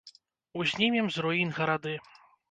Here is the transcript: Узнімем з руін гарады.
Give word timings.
Узнімем 0.61 1.11
з 1.15 1.25
руін 1.25 1.51
гарады. 1.57 1.93